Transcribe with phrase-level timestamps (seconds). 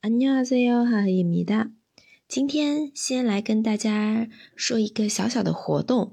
[0.00, 1.70] 안녕하세요，하입니 다。
[2.28, 6.12] 今天先来跟大家说一个小小的活动。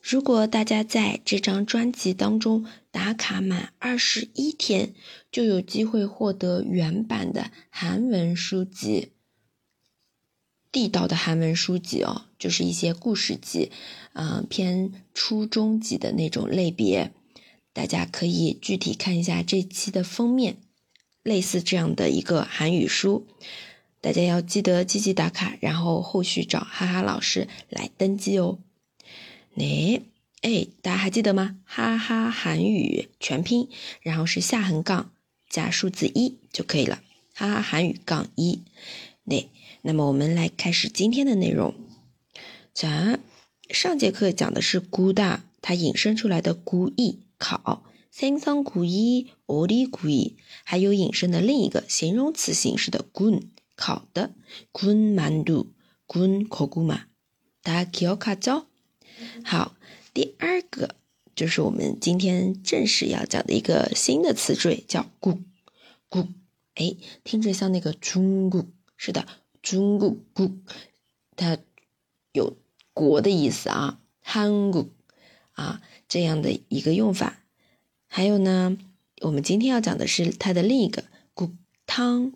[0.00, 4.94] 如果大家在这张专辑当中打卡满二十一天，
[5.30, 9.12] 就有机会获得原版的韩文书籍。
[10.70, 13.72] 地道的韩文书籍哦，就是一些故事集，
[14.12, 17.12] 嗯，偏初中级的那种类别。
[17.72, 20.58] 大家可以具体看一下这期的封面。
[21.23, 23.27] 类似这样的一个韩语书，
[24.01, 28.59] 大家要记得积极打卡，然后后续找哈哈老师来登记哦。
[29.53, 30.01] 那
[30.41, 31.57] 哎，大家还记得吗？
[31.65, 33.69] 哈哈韩语全拼，
[34.01, 35.11] 然后是下横杠
[35.49, 37.01] 加数字一就可以了。
[37.35, 38.63] 哈哈韩语杠一。
[39.23, 39.47] 那
[39.83, 41.75] 那么我们来开始今天的内容。
[42.73, 43.19] 咱
[43.69, 47.83] 上节课讲的是孤大，它引申出来的孤意考。
[48.12, 54.34] 생선구이오리구 이， 还有引申的另一个形容词形式的군烤的
[54.72, 55.66] 군만 두，
[56.06, 57.06] 군고구 마，
[57.62, 58.64] 大家记억卡죠
[59.44, 59.76] 好，
[60.14, 60.94] 第二个
[61.34, 65.42] 就是我们今天正式要讲的一个新的词缀，叫국
[66.08, 66.28] 국。
[66.74, 69.26] 哎，听着像那个中国，是的，
[69.60, 70.60] 中国국
[71.34, 71.58] 它
[72.32, 72.56] 有
[72.94, 74.88] 国的意思啊，韩国
[75.52, 77.39] 啊这样的一个用法。
[78.13, 78.75] 还有呢，
[79.21, 82.33] 我们今天要讲的是它的另一个骨汤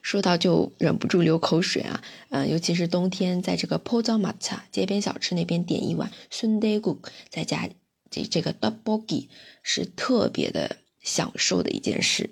[0.00, 6.98] 说到就忍不住流口水啊，嗯，尤其是冬天，在这个포장마차街边小吃那边点一碗순대 국，
[7.28, 7.68] 再加
[8.10, 9.28] 这这个떡볶이
[9.62, 12.30] 是特别的享受的一件事。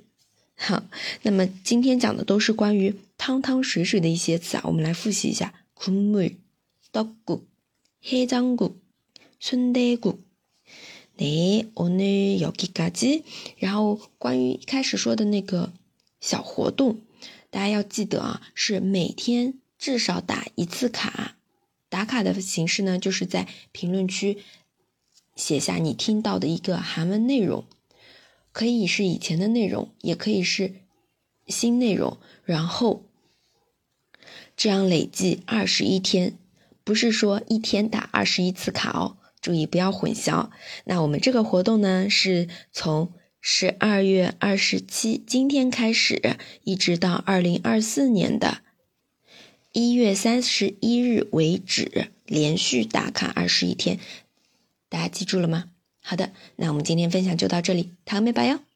[0.57, 0.85] 好，
[1.23, 7.43] 那么今天讲的都是关于汤汤水水的一些词啊，我们来复习一下국물떡국
[8.01, 8.75] 黑장 국，
[9.41, 10.19] 순대 국，
[11.17, 13.23] 네오늘여기까 지。
[13.59, 15.73] 然后关于一开始说的那个
[16.21, 17.01] 小活动，
[17.51, 21.37] 大家要记得啊，是每天至少打一次卡。
[21.89, 24.39] 打卡的形式呢，就是在评论区
[25.37, 27.65] 写下你听到的一个韩文内容，
[28.51, 30.75] 可以是以前的内容，也可以是
[31.47, 32.19] 新内容。
[32.45, 33.05] 然后
[34.57, 36.39] 这样累计二十一天。
[36.88, 40.52] 不是说一天打二十一次卡哦，注意不要混淆。
[40.86, 43.12] 那我们这个活动呢，是从
[43.42, 48.60] 十二月二十七今天开始，一直到二零二四年的
[49.74, 54.00] 一月三十一日为止，连续打卡二十一天。
[54.88, 55.66] 大家记住了吗？
[56.02, 58.67] 好的，那我们今天分享就到这里，糖妹拜哟。